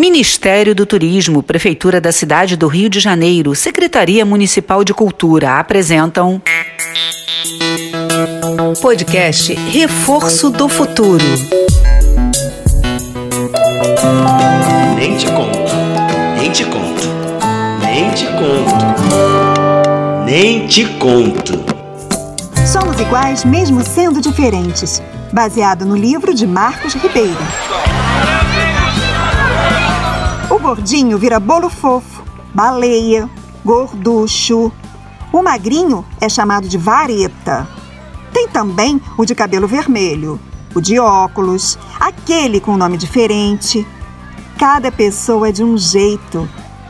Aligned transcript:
Ministério 0.00 0.76
do 0.76 0.86
Turismo, 0.86 1.42
Prefeitura 1.42 2.00
da 2.00 2.12
Cidade 2.12 2.56
do 2.56 2.68
Rio 2.68 2.88
de 2.88 3.00
Janeiro, 3.00 3.52
Secretaria 3.56 4.24
Municipal 4.24 4.84
de 4.84 4.94
Cultura 4.94 5.58
apresentam. 5.58 6.40
Podcast 8.80 9.52
Reforço 9.54 10.50
do 10.50 10.68
Futuro. 10.68 11.24
Nem 14.96 15.16
te 15.16 15.26
conto, 15.26 15.74
nem 16.38 16.52
te 16.52 16.64
conto, 16.66 17.08
nem 17.82 18.10
te 18.12 18.26
conto, 18.26 18.84
nem 20.24 20.66
te 20.68 20.84
conto. 21.00 21.64
Somos 22.64 23.00
iguais 23.00 23.44
mesmo 23.44 23.82
sendo 23.82 24.20
diferentes. 24.20 25.02
Baseado 25.32 25.84
no 25.84 25.96
livro 25.96 26.32
de 26.32 26.46
Marcos 26.46 26.94
Ribeiro. 26.94 27.36
Gordinho 30.68 31.16
vira 31.16 31.40
bolo 31.40 31.70
fofo, 31.70 32.22
baleia, 32.52 33.26
gorducho. 33.64 34.70
O 35.32 35.42
magrinho 35.42 36.04
é 36.20 36.28
chamado 36.28 36.68
de 36.68 36.76
vareta. 36.76 37.66
Tem 38.34 38.46
também 38.46 39.00
o 39.16 39.24
de 39.24 39.34
cabelo 39.34 39.66
vermelho, 39.66 40.38
o 40.74 40.80
de 40.82 40.98
óculos, 40.98 41.78
aquele 41.98 42.60
com 42.60 42.76
nome 42.76 42.98
diferente. 42.98 43.86
Cada 44.58 44.92
pessoa 44.92 45.48
é 45.48 45.52
de 45.52 45.64
um 45.64 45.78
jeito. 45.78 46.46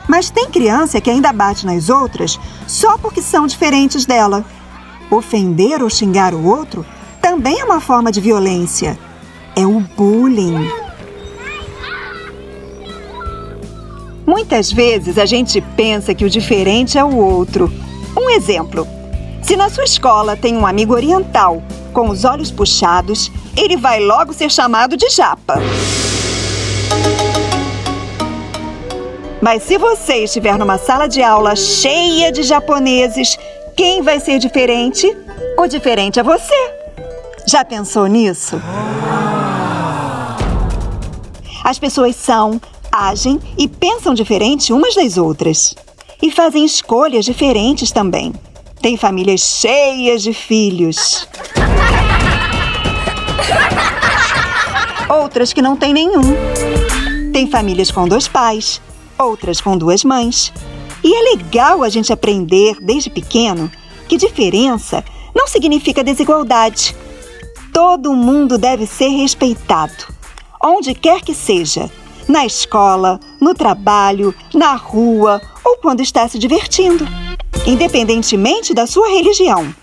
Mas 0.09 0.29
tem 0.29 0.51
criança 0.51 1.01
que 1.01 1.09
ainda 1.09 1.33
bate 1.33 1.65
nas 1.65 1.89
outras 1.89 2.37
só 2.67 2.99
porque 2.99 3.23
são 3.23 3.47
diferentes 3.47 4.05
dela. 4.05 4.45
Ofender 5.09 5.85
ou 5.85 5.89
xingar 5.89 6.35
o 6.35 6.45
outro 6.45 6.85
também 7.23 7.61
é 7.61 7.65
uma 7.65 7.79
forma 7.79 8.11
de 8.11 8.21
violência. 8.21 8.99
É 9.55 9.65
o 9.65 9.79
bullying. 9.79 10.69
Muitas 14.29 14.71
vezes 14.71 15.17
a 15.17 15.25
gente 15.25 15.59
pensa 15.75 16.15
que 16.15 16.23
o 16.23 16.29
diferente 16.29 16.99
é 16.99 17.03
o 17.03 17.17
outro. 17.17 17.73
Um 18.15 18.29
exemplo: 18.29 18.87
se 19.41 19.57
na 19.57 19.71
sua 19.71 19.85
escola 19.85 20.37
tem 20.37 20.55
um 20.55 20.67
amigo 20.67 20.93
oriental 20.93 21.63
com 21.95 22.11
os 22.11 22.27
olhos 22.27 22.51
puxados, 22.51 23.33
ele 23.57 23.75
vai 23.75 24.01
logo 24.01 24.35
ser 24.35 24.51
chamado 24.51 24.99
de 24.99 25.09
japa. 25.09 25.55
Mas 29.41 29.63
se 29.63 29.79
você 29.79 30.25
estiver 30.25 30.59
numa 30.59 30.77
sala 30.77 31.09
de 31.09 31.23
aula 31.23 31.57
cheia 31.57 32.31
de 32.31 32.43
japoneses, 32.43 33.39
quem 33.75 34.03
vai 34.03 34.21
ser 34.21 34.39
diferente? 34.39 35.07
O 35.57 35.67
diferente 35.67 36.21
é 36.21 36.23
você. 36.23 36.75
Já 37.47 37.65
pensou 37.65 38.07
nisso? 38.07 38.61
As 41.65 41.79
pessoas 41.79 42.15
são, 42.15 42.61
agem 42.93 43.41
e 43.57 43.69
pensam 43.69 44.15
diferente 44.15 44.73
umas 44.73 44.95
das 44.95 45.17
outras. 45.17 45.75
E 46.21 46.31
fazem 46.31 46.65
escolhas 46.65 47.25
diferentes 47.25 47.93
também. 47.93 48.33
Tem 48.81 48.97
famílias 48.97 49.41
cheias 49.41 50.23
de 50.23 50.33
filhos. 50.33 51.29
Outras 55.09 55.53
que 55.53 55.63
não 55.63 55.77
têm 55.77 55.93
nenhum. 55.93 56.23
Tem 57.33 57.51
famílias 57.51 57.91
com 57.91 58.07
dois 58.07 58.29
pais, 58.29 58.81
outras 59.19 59.61
com 59.61 59.77
duas 59.77 60.05
mães. 60.05 60.53
E 61.03 61.15
é 61.15 61.37
legal 61.37 61.83
a 61.83 61.89
gente 61.89 62.13
aprender 62.13 62.77
desde 62.81 63.11
pequeno 63.11 63.71
que 64.09 64.17
diferença 64.17 65.05
não 65.35 65.47
significa 65.47 66.03
desigualdade. 66.03 66.95
Todo 67.73 68.15
mundo 68.15 68.59
deve 68.59 68.87
ser 68.87 69.09
respeitado, 69.09 70.07
onde 70.63 70.95
quer 70.95 71.21
que 71.21 71.35
seja, 71.35 71.89
na 72.29 72.45
escola, 72.45 73.19
no 73.41 73.55
trabalho, 73.55 74.35
na 74.55 74.75
rua 74.75 75.41
ou 75.65 75.79
quando 75.79 76.01
está 76.01 76.29
se 76.29 76.39
divertindo, 76.39 77.07
independentemente 77.67 78.75
da 78.75 78.87
sua 78.87 79.09
religião. 79.09 79.75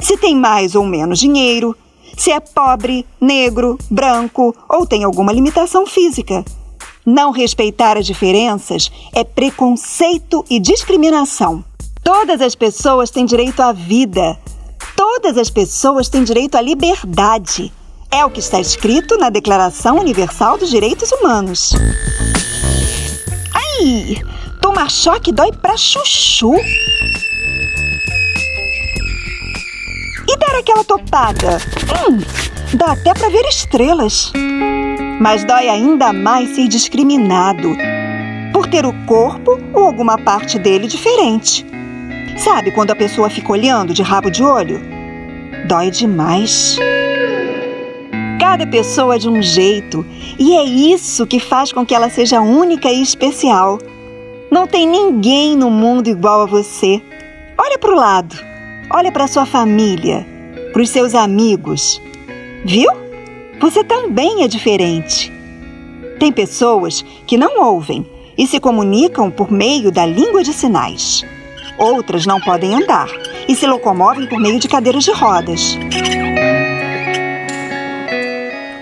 Se 0.00 0.16
tem 0.16 0.34
mais 0.34 0.74
ou 0.74 0.84
menos 0.84 1.18
dinheiro, 1.18 1.76
se 2.16 2.32
é 2.32 2.40
pobre, 2.40 3.06
negro, 3.20 3.78
branco 3.90 4.54
ou 4.68 4.86
tem 4.86 5.04
alguma 5.04 5.32
limitação 5.32 5.86
física. 5.86 6.44
Não 7.04 7.30
respeitar 7.30 7.96
as 7.96 8.06
diferenças 8.06 8.90
é 9.12 9.24
preconceito 9.24 10.44
e 10.48 10.60
discriminação. 10.60 11.64
Todas 12.02 12.40
as 12.40 12.54
pessoas 12.54 13.10
têm 13.10 13.24
direito 13.24 13.60
à 13.60 13.72
vida. 13.72 14.38
Todas 14.96 15.36
as 15.36 15.50
pessoas 15.50 16.08
têm 16.08 16.24
direito 16.24 16.56
à 16.56 16.60
liberdade. 16.60 17.72
É 18.14 18.26
o 18.26 18.30
que 18.30 18.40
está 18.40 18.60
escrito 18.60 19.16
na 19.16 19.30
Declaração 19.30 19.98
Universal 19.98 20.58
dos 20.58 20.68
Direitos 20.68 21.10
Humanos. 21.12 21.72
Ai, 23.54 24.22
tomar 24.60 24.90
choque 24.90 25.32
dói 25.32 25.50
pra 25.50 25.78
chuchu. 25.78 26.54
E 30.28 30.36
dar 30.36 30.58
aquela 30.58 30.84
topada? 30.84 31.56
Hum, 32.06 32.18
dá 32.74 32.92
até 32.92 33.14
pra 33.14 33.30
ver 33.30 33.46
estrelas. 33.46 34.30
Mas 35.18 35.42
dói 35.46 35.70
ainda 35.70 36.12
mais 36.12 36.54
ser 36.54 36.68
discriminado 36.68 37.70
por 38.52 38.66
ter 38.66 38.84
o 38.84 38.92
corpo 39.06 39.58
ou 39.72 39.86
alguma 39.86 40.18
parte 40.18 40.58
dele 40.58 40.86
diferente. 40.86 41.64
Sabe 42.36 42.72
quando 42.72 42.90
a 42.90 42.96
pessoa 42.96 43.30
fica 43.30 43.52
olhando 43.52 43.94
de 43.94 44.02
rabo 44.02 44.30
de 44.30 44.42
olho? 44.42 44.82
Dói 45.66 45.90
demais. 45.90 46.78
Cada 48.52 48.66
pessoa 48.66 49.14
é 49.14 49.18
de 49.18 49.30
um 49.30 49.40
jeito 49.40 50.04
e 50.38 50.54
é 50.54 50.62
isso 50.62 51.26
que 51.26 51.40
faz 51.40 51.72
com 51.72 51.86
que 51.86 51.94
ela 51.94 52.10
seja 52.10 52.42
única 52.42 52.92
e 52.92 53.00
especial. 53.00 53.78
Não 54.50 54.66
tem 54.66 54.86
ninguém 54.86 55.56
no 55.56 55.70
mundo 55.70 56.10
igual 56.10 56.42
a 56.42 56.44
você. 56.44 57.00
Olha 57.56 57.78
para 57.78 57.90
o 57.90 57.96
lado, 57.96 58.36
olha 58.90 59.10
para 59.10 59.26
sua 59.26 59.46
família, 59.46 60.26
para 60.70 60.82
os 60.82 60.90
seus 60.90 61.14
amigos. 61.14 61.98
Viu? 62.62 62.90
Você 63.58 63.82
também 63.82 64.44
é 64.44 64.48
diferente. 64.48 65.32
Tem 66.18 66.30
pessoas 66.30 67.02
que 67.26 67.38
não 67.38 67.58
ouvem 67.58 68.04
e 68.36 68.46
se 68.46 68.60
comunicam 68.60 69.30
por 69.30 69.50
meio 69.50 69.90
da 69.90 70.04
língua 70.04 70.42
de 70.44 70.52
sinais. 70.52 71.24
Outras 71.78 72.26
não 72.26 72.38
podem 72.38 72.74
andar 72.74 73.08
e 73.48 73.56
se 73.56 73.66
locomovem 73.66 74.28
por 74.28 74.38
meio 74.38 74.58
de 74.58 74.68
cadeiras 74.68 75.04
de 75.04 75.12
rodas. 75.12 75.78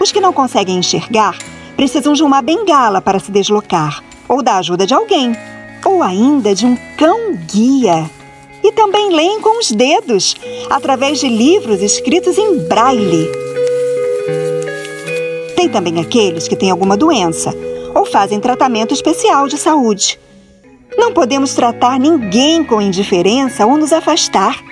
Os 0.01 0.11
que 0.11 0.21
não 0.21 0.33
conseguem 0.33 0.79
enxergar 0.79 1.37
precisam 1.77 2.15
de 2.15 2.23
uma 2.23 2.41
bengala 2.41 3.03
para 3.03 3.21
se 3.21 3.31
deslocar, 3.31 4.03
ou 4.27 4.43
da 4.43 4.57
ajuda 4.57 4.87
de 4.87 4.95
alguém, 4.95 5.37
ou 5.85 6.03
ainda 6.03 6.55
de 6.55 6.65
um 6.65 6.77
cão-guia. 6.97 8.11
E 8.63 8.73
também 8.73 9.11
leem 9.11 9.41
com 9.41 9.59
os 9.59 9.71
dedos, 9.71 10.35
através 10.71 11.21
de 11.21 11.29
livros 11.29 11.83
escritos 11.83 12.39
em 12.39 12.67
braille. 12.67 13.31
Tem 15.55 15.69
também 15.69 16.01
aqueles 16.01 16.49
que 16.49 16.57
têm 16.57 16.71
alguma 16.71 16.97
doença 16.97 17.55
ou 17.95 18.07
fazem 18.07 18.41
tratamento 18.41 18.95
especial 18.95 19.47
de 19.49 19.59
saúde. 19.59 20.19
Não 20.97 21.13
podemos 21.13 21.55
tratar 21.55 21.99
ninguém 21.99 22.65
com 22.65 22.81
indiferença 22.81 23.67
ou 23.67 23.77
nos 23.77 23.93
afastar. 23.93 24.63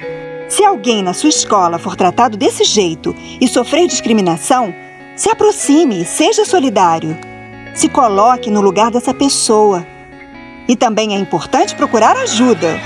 Se 0.48 0.64
alguém 0.64 1.02
na 1.02 1.12
sua 1.12 1.28
escola 1.28 1.78
for 1.78 1.96
tratado 1.96 2.36
desse 2.36 2.64
jeito 2.64 3.14
e 3.40 3.46
sofrer 3.46 3.86
discriminação, 3.86 4.74
se 5.18 5.28
aproxime, 5.28 6.04
seja 6.04 6.44
solidário. 6.44 7.18
Se 7.74 7.88
coloque 7.88 8.50
no 8.50 8.60
lugar 8.60 8.88
dessa 8.92 9.12
pessoa. 9.12 9.84
E 10.68 10.76
também 10.76 11.14
é 11.14 11.18
importante 11.18 11.74
procurar 11.74 12.16
ajuda. 12.16 12.80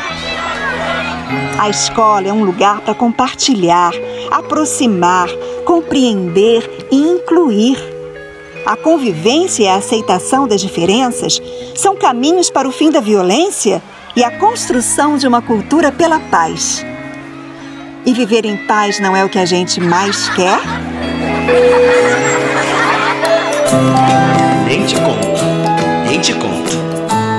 A 1.59 1.69
escola 1.69 2.27
é 2.27 2.33
um 2.33 2.43
lugar 2.43 2.81
para 2.81 2.95
compartilhar, 2.95 3.93
aproximar, 4.31 5.29
compreender 5.67 6.87
e 6.91 6.97
incluir. 6.97 7.77
A 8.65 8.77
convivência 8.77 9.65
e 9.65 9.69
a 9.69 9.75
aceitação 9.75 10.49
das 10.49 10.61
diferenças 10.61 11.39
são 11.77 11.95
caminhos 11.97 12.49
para 12.49 12.67
o 12.67 12.73
fim 12.73 12.91
da 12.91 13.01
violência 13.01 13.83
e 14.17 14.25
a 14.25 14.31
construção 14.39 15.19
de 15.19 15.29
uma 15.29 15.43
cultura 15.43 15.93
pela 15.93 16.19
paz. 16.19 16.85
E 18.07 18.13
viver 18.15 18.47
em 18.47 18.57
paz 18.67 18.99
não 19.01 19.15
é 19.15 19.23
o 19.23 19.29
que 19.29 19.39
a 19.39 19.45
gente 19.45 19.81
mais 19.81 20.31
quer? 20.31 20.61
Nem 23.73 24.85
te 24.85 24.95
conto, 25.01 25.45
nem 26.05 26.21
te 26.21 26.35
conto, 26.35 26.77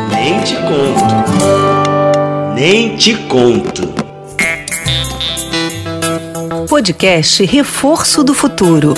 nem 0.10 0.42
te 0.42 0.56
conto, 0.56 2.54
nem 2.56 2.96
te 2.96 3.14
conto. 3.28 3.94
Podcast 6.68 7.44
Reforço 7.44 8.24
do 8.24 8.34
Futuro. 8.34 8.96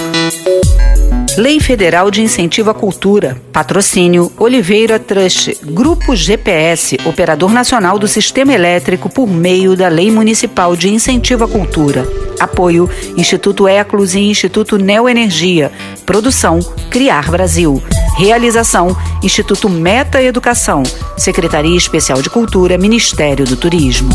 Lei 1.38 1.60
Federal 1.60 2.10
de 2.10 2.22
Incentivo 2.22 2.70
à 2.70 2.74
Cultura. 2.74 3.42
Patrocínio 3.52 4.32
Oliveira 4.38 4.98
Trust. 4.98 5.58
Grupo 5.64 6.16
GPS, 6.16 6.98
Operador 7.06 7.52
Nacional 7.52 8.00
do 8.00 8.08
Sistema 8.08 8.54
Elétrico 8.54 9.10
por 9.10 9.28
meio 9.28 9.76
da 9.76 9.90
Lei 9.90 10.10
Municipal 10.10 10.78
de 10.78 10.90
Incentivo 10.90 11.44
à 11.44 11.48
Cultura. 11.48 12.08
Apoio 12.40 12.90
Instituto 13.18 13.68
Eclos 13.68 14.16
e 14.16 14.20
Instituto 14.20 14.78
Neoenergia. 14.78 15.74
Produção 16.06 16.60
Criar 16.90 17.30
Brasil. 17.30 17.84
Realização: 18.18 18.96
Instituto 19.22 19.70
Meta 19.70 20.22
Educação, 20.22 20.84
Secretaria 21.18 21.76
Especial 21.76 22.22
de 22.22 22.30
Cultura, 22.30 22.78
Ministério 22.78 23.44
do 23.44 23.58
Turismo. 23.58 24.10